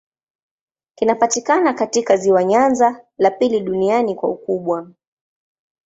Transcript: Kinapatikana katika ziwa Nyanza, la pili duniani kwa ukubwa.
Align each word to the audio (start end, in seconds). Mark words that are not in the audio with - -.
Kinapatikana 0.95 1.73
katika 1.73 2.17
ziwa 2.17 2.43
Nyanza, 2.43 3.05
la 3.17 3.29
pili 3.31 3.59
duniani 3.61 4.15
kwa 4.15 4.29
ukubwa. 4.29 4.91